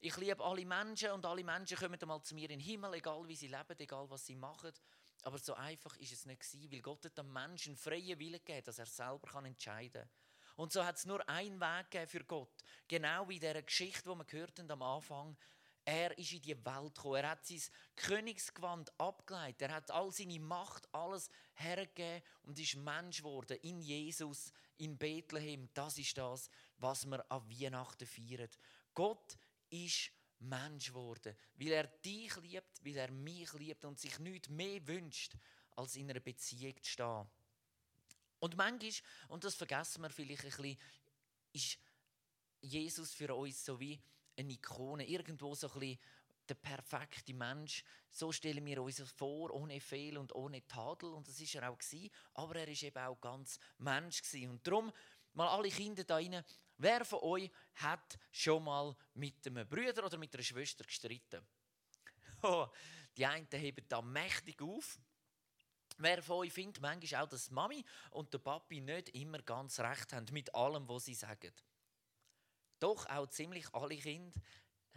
ich 0.00 0.16
liebe 0.16 0.44
alle 0.44 0.66
Menschen 0.66 1.12
und 1.12 1.24
alle 1.24 1.44
Menschen 1.44 1.78
kommen 1.78 2.00
einmal 2.00 2.22
zu 2.22 2.34
mir 2.34 2.50
in 2.50 2.58
den 2.58 2.60
Himmel, 2.60 2.94
egal 2.94 3.26
wie 3.28 3.36
sie 3.36 3.48
leben, 3.48 3.78
egal 3.78 4.10
was 4.10 4.26
sie 4.26 4.34
machen. 4.34 4.72
Aber 5.22 5.38
so 5.38 5.54
einfach 5.54 5.96
ist 5.96 6.12
es 6.12 6.26
nicht 6.26 6.72
weil 6.72 6.82
Gott 6.82 7.04
hat 7.04 7.16
dem 7.16 7.32
Menschen 7.32 7.76
freien 7.76 8.18
Willen 8.18 8.40
gegeben, 8.44 8.64
dass 8.64 8.78
er 8.78 8.86
selber 8.86 9.44
entscheiden 9.44 10.02
kann. 10.02 10.23
Und 10.56 10.72
so 10.72 10.84
hat 10.84 10.96
es 10.96 11.06
nur 11.06 11.28
einen 11.28 11.60
Weg 11.60 12.08
für 12.08 12.24
Gott. 12.24 12.62
Genau 12.86 13.28
wie 13.28 13.34
in 13.34 13.40
dieser 13.40 13.62
Geschichte, 13.62 14.08
die 14.08 14.16
wir 14.16 14.24
gehört 14.24 14.58
haben 14.58 14.70
am 14.70 14.82
Anfang. 14.82 15.36
Er 15.84 16.16
ist 16.16 16.32
in 16.32 16.40
die 16.40 16.64
Welt 16.64 16.94
gekommen. 16.94 17.16
Er 17.16 17.30
hat 17.30 17.46
sein 17.46 17.60
Königsgewand 17.96 18.98
abgeleitet. 18.98 19.62
Er 19.62 19.74
hat 19.74 19.90
all 19.90 20.10
seine 20.12 20.40
Macht, 20.40 20.88
alles 20.94 21.28
hergegeben 21.54 22.22
und 22.44 22.58
ist 22.58 22.76
Mensch 22.76 23.18
geworden 23.18 23.58
in 23.62 23.80
Jesus, 23.80 24.52
in 24.78 24.96
Bethlehem. 24.96 25.68
Das 25.74 25.98
ist 25.98 26.16
das, 26.16 26.48
was 26.78 27.04
wir 27.04 27.30
an 27.30 27.50
Weihnachten 27.50 28.06
feiern. 28.06 28.48
Gott 28.94 29.36
ist 29.68 30.10
Mensch 30.38 30.88
geworden, 30.88 31.36
weil 31.56 31.72
er 31.72 31.86
dich 31.86 32.34
liebt, 32.36 32.84
weil 32.84 32.96
er 32.96 33.10
mich 33.10 33.52
liebt 33.54 33.84
und 33.84 33.98
sich 33.98 34.18
nichts 34.18 34.48
mehr 34.48 34.86
wünscht, 34.86 35.34
als 35.76 35.96
in 35.96 36.10
einer 36.10 36.20
Beziehung 36.20 36.74
zu 36.82 36.90
stehen. 36.90 37.26
Und 38.44 38.58
manchmal, 38.58 38.92
und 39.28 39.42
das 39.42 39.54
vergessen 39.54 40.02
wir 40.02 40.10
vielleicht 40.10 40.44
ein 40.44 40.50
bisschen, 40.50 40.78
ist 41.54 41.78
Jesus 42.60 43.14
für 43.14 43.34
uns 43.34 43.64
so 43.64 43.80
wie 43.80 43.98
eine 44.36 44.52
Ikone, 44.52 45.06
irgendwo 45.06 45.54
so 45.54 45.66
ein 45.68 45.80
bisschen 45.80 45.98
der 46.50 46.56
perfekte 46.56 47.32
Mensch. 47.32 47.82
So 48.10 48.32
stellen 48.32 48.66
wir 48.66 48.82
uns 48.82 49.00
vor, 49.12 49.50
ohne 49.50 49.80
Fehl 49.80 50.18
und 50.18 50.34
ohne 50.34 50.66
Tadel. 50.66 51.14
Und 51.14 51.26
das 51.26 51.40
ist 51.40 51.54
er 51.54 51.70
auch 51.70 51.78
gewesen. 51.78 52.10
Aber 52.34 52.56
er 52.56 52.68
ist 52.68 52.82
eben 52.82 52.98
auch 52.98 53.18
ganz 53.18 53.58
Mensch 53.78 54.20
gewesen. 54.20 54.50
Und 54.50 54.66
darum 54.66 54.92
mal 55.32 55.48
alle 55.48 55.70
Kinder 55.70 56.04
da 56.04 56.16
rein. 56.16 56.44
Wer 56.76 57.02
von 57.06 57.20
euch 57.20 57.50
hat 57.76 58.18
schon 58.30 58.62
mal 58.62 58.94
mit 59.14 59.46
einem 59.46 59.66
Bruder 59.66 60.04
oder 60.04 60.18
mit 60.18 60.34
einer 60.34 60.44
Schwester 60.44 60.84
gestritten? 60.84 61.40
Oh, 62.42 62.68
die 63.16 63.24
einen 63.24 63.48
heben 63.52 63.88
da 63.88 64.02
mächtig 64.02 64.60
auf. 64.60 64.98
Wer 65.96 66.22
von 66.22 66.36
euch 66.38 66.52
findet 66.52 66.80
manchmal 66.80 67.22
auch, 67.22 67.28
dass 67.28 67.50
Mami 67.50 67.84
und 68.10 68.32
der 68.32 68.38
Papi 68.38 68.80
nicht 68.80 69.10
immer 69.10 69.38
ganz 69.38 69.78
recht 69.80 70.12
haben 70.12 70.26
mit 70.32 70.54
allem, 70.54 70.88
was 70.88 71.04
sie 71.04 71.14
sagen? 71.14 71.52
Doch 72.80 73.06
auch 73.08 73.28
ziemlich 73.28 73.72
alle 73.72 73.96
Kinder 73.96 74.32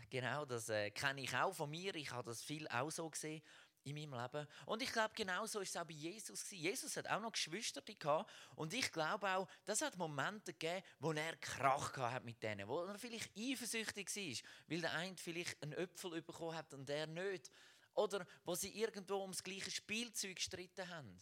Genau, 0.10 0.46
das 0.46 0.70
äh, 0.70 0.90
kenne 0.92 1.22
ich 1.22 1.36
auch 1.36 1.54
von 1.54 1.70
mir. 1.70 1.94
Ich 1.96 2.12
habe 2.12 2.30
das 2.30 2.42
viel 2.42 2.68
auch 2.70 2.90
so 2.90 3.10
gesehen 3.10 3.42
in 3.84 3.96
meinem 3.96 4.22
Leben. 4.22 4.48
Und 4.66 4.82
ich 4.82 4.92
glaube, 4.92 5.14
genau 5.16 5.46
so 5.46 5.60
ist 5.60 5.70
es 5.70 5.82
auch 5.82 5.86
bei 5.86 5.94
Jesus 5.94 6.44
gewesen. 6.44 6.62
Jesus 6.62 6.98
hat 6.98 7.08
auch 7.10 7.22
noch 7.22 7.32
Geschwister 7.32 7.82
gehabt. 7.82 8.30
Und 8.56 8.74
ich 8.74 8.92
glaube 8.92 9.30
auch, 9.30 9.48
das 9.66 9.82
hat 9.82 9.98
Momente 9.98 10.54
gegeben, 10.54 10.84
wo 11.00 11.12
er 11.12 11.36
Krach 11.38 11.96
hat 11.98 12.24
mit 12.24 12.42
denen, 12.42 12.68
wo 12.68 12.84
er 12.84 12.98
vielleicht 12.98 13.32
eifersüchtig 13.38 14.14
war, 14.16 14.50
weil 14.68 14.82
der 14.82 14.94
eine 14.94 15.18
vielleicht 15.18 15.62
einen 15.62 15.74
Äpfel 15.74 16.22
bekommen 16.22 16.56
hat 16.56 16.74
und 16.74 16.88
der 16.88 17.08
nicht. 17.08 17.52
Oder 17.98 18.26
wo 18.46 18.54
sie 18.54 18.70
irgendwo 18.80 19.22
ums 19.22 19.44
gleiche 19.44 19.72
Spielzeug 19.72 20.36
gestritten 20.36 20.88
haben. 20.88 21.20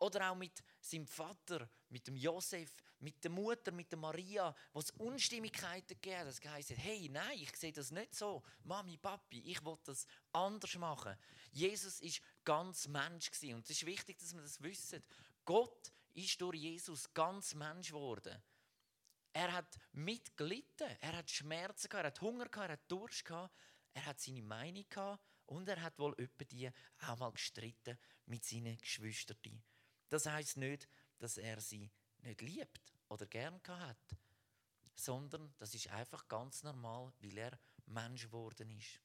Oder 0.00 0.30
auch 0.30 0.34
mit 0.34 0.64
seinem 0.80 1.06
Vater, 1.06 1.68
mit 1.88 2.06
dem 2.08 2.16
Josef, 2.16 2.70
mit 2.98 3.22
der 3.22 3.30
Mutter, 3.30 3.70
mit 3.70 3.90
der 3.90 3.98
Maria, 3.98 4.54
wo 4.72 4.80
es 4.80 4.90
Unstimmigkeiten 4.92 6.00
gegeben 6.00 6.18
hat. 6.18 6.26
Das 6.26 6.40
heisst, 6.44 6.70
hey, 6.70 7.08
nein, 7.08 7.38
ich 7.38 7.54
sehe 7.56 7.72
das 7.72 7.92
nicht 7.92 8.14
so. 8.16 8.42
Mami, 8.64 8.96
Papi, 8.96 9.40
ich 9.44 9.64
will 9.64 9.78
das 9.84 10.06
anders 10.32 10.74
machen. 10.76 11.16
Jesus 11.52 12.00
ist 12.00 12.20
ganz 12.44 12.88
Mensch 12.88 13.30
gewesen. 13.30 13.54
und 13.54 13.64
es 13.64 13.70
ist 13.70 13.86
wichtig, 13.86 14.18
dass 14.18 14.34
wir 14.34 14.42
das 14.42 14.60
wissen. 14.60 15.02
Gott 15.44 15.92
ist 16.14 16.40
durch 16.40 16.56
Jesus 16.58 17.12
ganz 17.14 17.54
Mensch 17.54 17.88
geworden. 17.88 18.42
Er 19.32 19.52
hat 19.52 19.78
mitgelitten, 19.92 20.96
er 21.00 21.16
hat 21.16 21.30
Schmerzen 21.30 21.88
gehabt, 21.88 22.04
er 22.04 22.08
hat 22.08 22.20
Hunger 22.20 22.48
gehabt, 22.48 22.70
er 22.70 22.72
hat 22.72 22.90
Durst 22.90 23.24
gehabt, 23.24 23.54
er 23.94 24.06
hat 24.06 24.20
seine 24.20 24.42
Meinung 24.42 24.84
gehabt 24.88 25.22
und 25.48 25.68
er 25.68 25.80
hat 25.82 25.98
wohl 25.98 26.14
öppe 26.18 26.44
die 26.44 26.70
auch 27.00 27.18
mal 27.18 27.32
gestritten 27.32 27.98
mit 28.26 28.44
seinen 28.44 28.78
Geschwistern. 28.78 29.62
Das 30.08 30.26
heißt 30.26 30.58
nicht, 30.58 30.88
dass 31.18 31.38
er 31.38 31.60
sie 31.60 31.90
nicht 32.18 32.40
liebt 32.42 32.92
oder 33.08 33.26
gern 33.26 33.60
hat, 33.66 34.16
sondern 34.94 35.54
das 35.58 35.74
ist 35.74 35.88
einfach 35.88 36.28
ganz 36.28 36.62
normal, 36.62 37.12
weil 37.20 37.38
er 37.38 37.58
Mensch 37.86 38.24
geworden 38.24 38.70
ist. 38.70 39.00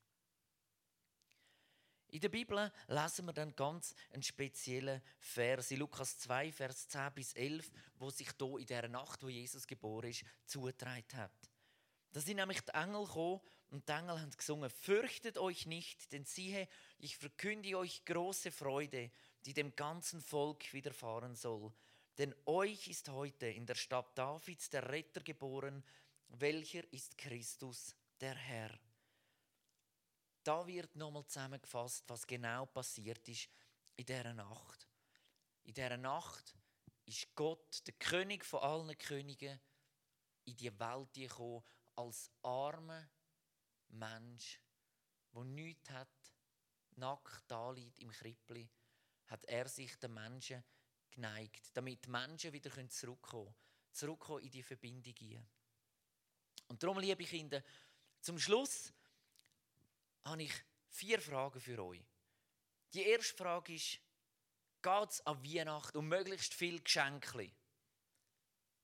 In 2.07 2.21
der 2.21 2.29
Bibel 2.29 2.71
lesen 2.87 3.25
wir 3.25 3.33
dann 3.33 3.55
ganz 3.55 3.95
einen 4.11 4.21
speziellen 4.21 5.01
Vers, 5.19 5.71
in 5.71 5.79
Lukas 5.79 6.19
2, 6.19 6.51
Vers 6.51 6.87
10 6.89 7.11
bis 7.13 7.33
11, 7.33 7.71
wo 7.95 8.09
sich 8.11 8.29
hier 8.37 8.59
in 8.59 8.67
der 8.67 8.87
Nacht, 8.87 9.23
wo 9.23 9.29
Jesus 9.29 9.65
geboren 9.65 10.11
ist, 10.11 10.23
zugetragen 10.45 11.17
hat. 11.17 11.31
Da 12.11 12.19
sind 12.19 12.35
nämlich 12.35 12.61
die 12.61 12.73
Engel 12.73 13.05
gekommen 13.05 13.41
und 13.73 13.89
die 13.89 13.91
Engel 13.91 14.21
haben 14.21 14.29
gesungen, 14.29 14.69
fürchtet 14.69 15.39
euch 15.39 15.65
nicht, 15.65 16.11
denn 16.11 16.25
siehe, 16.25 16.67
ich 16.99 17.17
verkünde 17.17 17.75
euch 17.75 18.05
große 18.05 18.51
Freude, 18.51 19.09
die 19.45 19.53
dem 19.53 19.75
ganzen 19.75 20.21
Volk 20.21 20.71
widerfahren 20.73 21.35
soll. 21.35 21.73
Denn 22.19 22.35
euch 22.45 22.87
ist 22.87 23.09
heute 23.09 23.47
in 23.47 23.65
der 23.65 23.73
Stadt 23.73 24.15
Davids 24.15 24.69
der 24.69 24.87
Retter 24.87 25.21
geboren, 25.21 25.83
welcher 26.27 26.83
ist 26.93 27.17
Christus, 27.17 27.95
der 28.21 28.35
Herr. 28.35 28.69
Da 30.43 30.67
wird 30.67 30.95
nochmal 30.95 31.25
zusammengefasst, 31.25 32.03
was 32.07 32.27
genau 32.27 32.67
passiert 32.67 33.27
ist 33.27 33.49
in 33.95 34.05
dieser 34.05 34.35
Nacht. 34.35 34.87
In 35.63 35.73
dieser 35.73 35.97
Nacht 35.97 36.53
ist 37.05 37.33
Gott, 37.33 37.81
der 37.87 37.95
König 37.95 38.45
von 38.45 38.59
allen 38.59 38.95
Königen, 38.99 39.59
in 40.45 40.57
die 40.57 40.79
Welt 40.79 41.11
gekommen 41.13 41.63
als 41.95 42.29
armer 42.43 43.09
Mensch, 43.93 44.59
der 45.33 45.43
nichts 45.43 45.89
hat, 45.89 46.09
nackt 46.95 47.51
liegt 47.75 47.99
im 47.99 48.11
Krippli 48.11 48.69
hat 49.27 49.45
er 49.45 49.67
sich 49.67 49.97
den 49.97 50.13
Menschen 50.13 50.63
geneigt, 51.09 51.75
damit 51.75 52.05
die 52.05 52.09
Menschen 52.09 52.53
wieder 52.53 52.71
zurückkommen 52.89 53.45
können, 53.45 53.55
zurückkommen 53.91 54.43
in 54.43 54.51
die 54.51 54.63
Verbindung. 54.63 55.47
Und 56.67 56.81
darum, 56.81 56.99
liebe 56.99 57.23
Kinder, 57.23 57.63
zum 58.19 58.39
Schluss 58.39 58.93
habe 60.23 60.43
ich 60.43 60.53
vier 60.89 61.19
Fragen 61.19 61.59
für 61.59 61.83
euch. 61.83 62.03
Die 62.93 63.03
erste 63.03 63.35
Frage 63.35 63.73
ist, 63.73 63.99
geht 64.81 65.09
es 65.09 65.25
an 65.25 65.43
Weihnachten 65.43 65.97
um 65.97 66.07
möglichst 66.07 66.53
viel 66.53 66.81
Geschenke? 66.81 67.51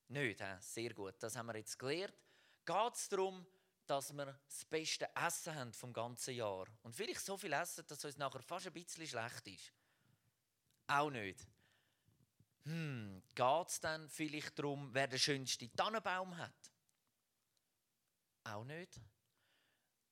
Nicht, 0.08 0.43
sehr 0.62 0.93
gut, 0.93 1.15
das 1.19 1.36
haben 1.36 1.48
wir 1.48 1.58
jetzt 1.58 1.78
gelernt. 1.78 2.15
Geht 2.65 2.95
es 2.95 3.08
darum, 3.10 3.45
dass 3.89 4.13
wir 4.13 4.39
das 4.47 4.65
beste 4.65 5.10
Essen 5.15 5.56
haben 5.56 5.73
vom 5.73 5.91
ganzen 5.91 6.36
Jahr 6.36 6.67
und 6.84 6.95
vielleicht 6.95 7.21
so 7.21 7.38
viel 7.38 7.54
essen, 7.54 7.86
dass 7.88 7.97
es 7.99 8.06
uns 8.06 8.17
nachher 8.17 8.41
fast 8.41 8.67
ein 8.67 8.73
bisschen 8.73 9.08
schlecht 9.08 9.47
ist? 9.47 9.73
Auch 10.88 11.10
nicht. 11.10 11.47
Hm, 12.65 13.23
geht 13.34 13.67
es 13.67 13.80
dann 13.80 14.08
vielleicht 14.10 14.60
darum, 14.60 14.93
wer 14.93 15.08
den 15.08 15.17
schönsten 15.17 15.71
Tannenbaum 15.75 16.38
hat? 16.38 16.71
Auch 18.43 18.63
nicht. 18.63 18.99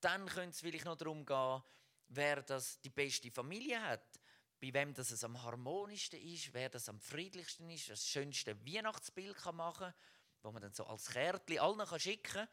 Dann 0.01 0.25
könnte 0.25 0.49
es 0.49 0.61
vielleicht 0.61 0.85
noch 0.85 0.97
darum 0.97 1.25
gehen, 1.25 1.61
wer 2.07 2.41
das 2.41 2.79
die 2.81 2.89
beste 2.89 3.29
Familie 3.29 3.81
hat, 3.81 4.19
bei 4.59 4.73
wem 4.73 4.93
das 4.93 5.11
es 5.11 5.23
am 5.23 5.41
harmonischsten 5.43 6.19
ist, 6.19 6.51
wer 6.51 6.69
das 6.69 6.89
am 6.89 6.99
friedlichsten 6.99 7.69
ist, 7.69 7.89
das 7.89 8.07
schönste 8.07 8.59
Weihnachtsbild 8.65 9.37
kann 9.37 9.55
machen 9.55 9.91
kann, 9.91 9.93
wo 10.41 10.51
man 10.51 10.63
dann 10.63 10.73
so 10.73 10.85
als 10.87 11.09
Kärtchen 11.11 11.59
allen 11.59 11.99
schicken 11.99 12.33
kann 12.33 12.47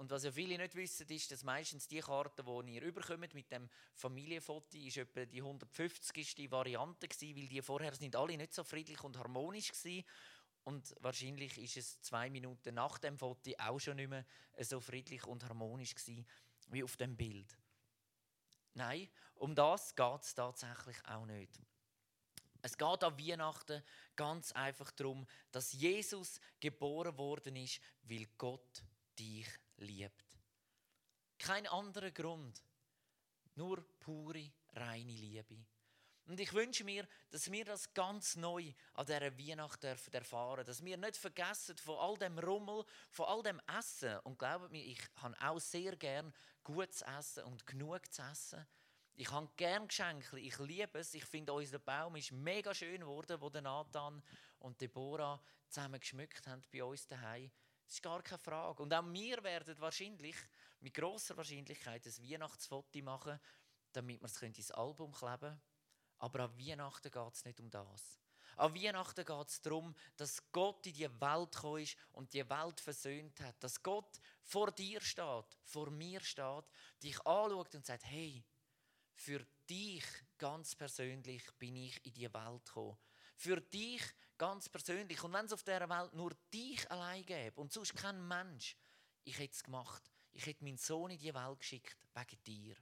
und 0.00 0.10
was 0.10 0.24
ja 0.24 0.32
viele 0.32 0.56
nicht 0.56 0.74
wissen, 0.76 1.06
ist, 1.10 1.30
dass 1.30 1.44
meistens 1.44 1.86
die 1.86 2.00
Karte, 2.00 2.42
die 2.42 2.72
ihr 2.72 2.80
überkommt 2.80 3.34
mit 3.34 3.52
dem 3.52 3.68
Familienfoto, 3.94 4.78
ist 4.78 4.96
etwa 4.96 5.26
die 5.26 5.42
150. 5.42 6.50
Variante 6.50 7.06
gewesen, 7.06 7.36
weil 7.36 7.48
die 7.48 7.60
vorher 7.60 7.94
sind 7.94 8.16
alle 8.16 8.34
nicht 8.38 8.54
so 8.54 8.64
friedlich 8.64 9.04
und 9.04 9.18
harmonisch 9.18 9.70
gewesen. 9.70 10.06
Und 10.64 10.96
wahrscheinlich 11.00 11.58
ist 11.58 11.76
es 11.76 12.00
zwei 12.00 12.30
Minuten 12.30 12.76
nach 12.76 12.96
dem 12.96 13.18
Foto 13.18 13.50
auch 13.58 13.78
schon 13.78 13.96
nicht 13.96 14.08
mehr 14.08 14.24
so 14.60 14.80
friedlich 14.80 15.26
und 15.26 15.44
harmonisch 15.44 15.94
gewesen, 15.94 16.26
wie 16.68 16.82
auf 16.82 16.96
dem 16.96 17.14
Bild. 17.14 17.54
Nein, 18.72 19.06
um 19.34 19.54
das 19.54 19.94
geht 19.94 20.22
es 20.22 20.34
tatsächlich 20.34 20.96
auch 21.04 21.26
nicht. 21.26 21.60
Es 22.62 22.78
geht 22.78 23.04
an 23.04 23.18
Weihnachten 23.18 23.82
ganz 24.16 24.52
einfach 24.52 24.92
darum, 24.92 25.26
dass 25.52 25.74
Jesus 25.74 26.40
geboren 26.58 27.18
worden 27.18 27.56
ist, 27.56 27.82
weil 28.04 28.26
Gott 28.38 28.82
dich 29.18 29.46
liebt. 29.80 30.38
Kein 31.38 31.66
anderer 31.66 32.10
Grund, 32.10 32.62
nur 33.54 33.82
pure, 33.98 34.50
reine 34.74 35.12
Liebe. 35.12 35.64
Und 36.26 36.38
ich 36.38 36.52
wünsche 36.52 36.84
mir, 36.84 37.08
dass 37.30 37.50
wir 37.50 37.64
das 37.64 37.92
ganz 37.92 38.36
neu 38.36 38.72
an 38.94 39.06
dieser 39.06 39.36
Weihnacht 39.36 39.82
dürfen 39.82 40.12
erfahren 40.12 40.64
dass 40.64 40.84
wir 40.84 40.96
nicht 40.96 41.16
vergessen 41.16 41.76
von 41.78 41.98
all 41.98 42.16
dem 42.18 42.38
Rummel, 42.38 42.84
von 43.10 43.26
all 43.26 43.42
dem 43.42 43.60
Essen. 43.78 44.16
Und 44.20 44.38
glaubt 44.38 44.70
mir, 44.70 44.84
ich 44.84 45.00
habe 45.16 45.34
auch 45.40 45.58
sehr 45.58 45.96
gern 45.96 46.32
gutes 46.62 47.02
Essen 47.02 47.42
und 47.44 47.66
genug 47.66 48.12
zu 48.12 48.22
essen. 48.22 48.64
Ich 49.16 49.30
habe 49.32 49.50
gern 49.56 49.88
Geschenke, 49.88 50.38
ich 50.38 50.56
liebe 50.60 51.00
es. 51.00 51.14
Ich 51.14 51.24
finde, 51.24 51.52
unser 51.52 51.80
Baum 51.80 52.14
ist 52.14 52.30
mega 52.30 52.72
schön 52.74 53.00
geworden, 53.00 53.40
wo 53.40 53.48
Nathan 53.48 54.22
und 54.60 54.80
Deborah 54.80 55.42
zusammen 55.68 55.98
geschmückt 55.98 56.46
haben 56.46 56.62
bei 56.72 56.84
uns 56.84 57.06
daheim. 57.08 57.50
Das 57.90 57.96
ist 57.96 58.02
gar 58.04 58.22
keine 58.22 58.38
Frage. 58.38 58.84
Und 58.84 58.94
auch 58.94 59.12
wir 59.12 59.42
werden 59.42 59.80
wahrscheinlich, 59.80 60.36
mit 60.78 60.94
großer 60.94 61.36
Wahrscheinlichkeit, 61.36 62.06
ein 62.06 62.30
Weihnachtsfoto 62.30 63.02
machen, 63.02 63.40
damit 63.92 64.20
wir 64.20 64.26
es 64.26 64.40
ins 64.42 64.70
Album 64.70 65.10
kleben 65.10 65.40
können. 65.40 65.60
Aber 66.18 66.44
an 66.44 66.56
Weihnachten 66.56 67.10
geht 67.10 67.34
es 67.34 67.44
nicht 67.44 67.58
um 67.58 67.68
das. 67.68 68.20
An 68.58 68.76
Weihnachten 68.76 69.24
geht 69.24 69.48
es 69.48 69.60
darum, 69.60 69.92
dass 70.16 70.40
Gott 70.52 70.86
in 70.86 70.94
die 70.94 71.20
Welt 71.20 71.50
gekommen 71.50 71.82
ist 71.82 71.96
und 72.12 72.32
die 72.32 72.48
Welt 72.48 72.80
versöhnt 72.80 73.40
hat. 73.40 73.56
Dass 73.58 73.82
Gott 73.82 74.20
vor 74.44 74.70
dir 74.70 75.00
steht, 75.00 75.58
vor 75.64 75.90
mir 75.90 76.20
steht, 76.20 76.70
dich 77.02 77.18
anschaut 77.26 77.74
und 77.74 77.84
sagt, 77.84 78.04
hey, 78.04 78.44
für 79.16 79.44
dich 79.68 80.04
ganz 80.38 80.76
persönlich 80.76 81.42
bin 81.58 81.74
ich 81.74 82.06
in 82.06 82.14
die 82.14 82.32
Welt 82.32 82.64
gekommen. 82.66 82.98
Für 83.34 83.60
dich 83.60 84.04
Ganz 84.40 84.70
persönlich. 84.70 85.22
Und 85.22 85.34
wenn 85.34 85.44
es 85.44 85.52
auf 85.52 85.62
dieser 85.62 85.86
Welt 85.90 86.14
nur 86.14 86.34
dich 86.50 86.90
allein 86.90 87.26
gäbe 87.26 87.60
und 87.60 87.74
sonst 87.74 87.94
kein 87.94 88.26
Mensch, 88.26 88.74
ich 89.22 89.38
hätte 89.38 89.52
es 89.52 89.62
gemacht. 89.62 90.10
Ich 90.32 90.46
hätte 90.46 90.64
meinen 90.64 90.78
Sohn 90.78 91.10
in 91.10 91.18
die 91.18 91.34
Welt 91.34 91.58
geschickt, 91.58 92.08
wegen 92.14 92.42
dir. 92.44 92.76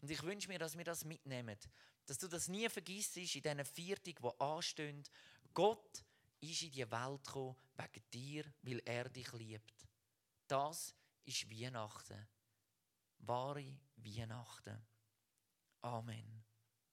Und 0.00 0.10
ich 0.10 0.22
wünsche 0.22 0.48
mir, 0.48 0.58
dass 0.58 0.78
wir 0.78 0.84
das 0.84 1.04
mitnehmen. 1.04 1.58
Dass 2.06 2.16
du 2.16 2.28
das 2.28 2.48
nie 2.48 2.66
vergisst 2.70 3.18
in 3.18 3.24
diesen 3.24 3.62
Viertig, 3.66 4.20
die 4.22 4.40
anstehen. 4.40 5.02
Gott 5.52 6.02
ist 6.40 6.62
in 6.62 6.70
die 6.70 6.90
Welt 6.90 7.26
gekommen, 7.26 7.56
wegen 7.76 8.10
dir, 8.10 8.44
weil 8.62 8.80
er 8.86 9.10
dich 9.10 9.30
liebt. 9.34 9.86
Das 10.46 10.94
ist 11.26 11.50
Weihnachten. 11.50 12.26
Wahre 13.18 13.80
Weihnachten. 13.96 14.82
Amen. 15.82 16.43